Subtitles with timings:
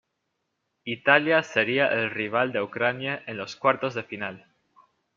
[0.85, 4.47] Italia sería el rival de Ucrania en los cuartos de final.